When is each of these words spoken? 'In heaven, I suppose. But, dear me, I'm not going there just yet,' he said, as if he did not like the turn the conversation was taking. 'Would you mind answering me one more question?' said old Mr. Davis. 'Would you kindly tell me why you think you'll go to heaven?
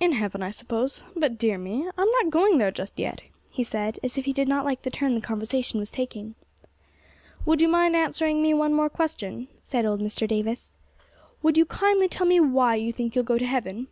'In 0.00 0.12
heaven, 0.12 0.42
I 0.42 0.50
suppose. 0.50 1.02
But, 1.14 1.36
dear 1.36 1.58
me, 1.58 1.86
I'm 1.98 2.10
not 2.12 2.30
going 2.30 2.56
there 2.56 2.70
just 2.70 2.98
yet,' 2.98 3.20
he 3.50 3.62
said, 3.62 3.98
as 4.02 4.16
if 4.16 4.24
he 4.24 4.32
did 4.32 4.48
not 4.48 4.64
like 4.64 4.80
the 4.80 4.88
turn 4.88 5.14
the 5.14 5.20
conversation 5.20 5.78
was 5.78 5.90
taking. 5.90 6.36
'Would 7.44 7.60
you 7.60 7.68
mind 7.68 7.94
answering 7.94 8.40
me 8.40 8.54
one 8.54 8.72
more 8.72 8.88
question?' 8.88 9.46
said 9.60 9.84
old 9.84 10.00
Mr. 10.00 10.26
Davis. 10.26 10.76
'Would 11.42 11.58
you 11.58 11.66
kindly 11.66 12.08
tell 12.08 12.26
me 12.26 12.40
why 12.40 12.76
you 12.76 12.94
think 12.94 13.14
you'll 13.14 13.24
go 13.26 13.36
to 13.36 13.44
heaven? 13.44 13.82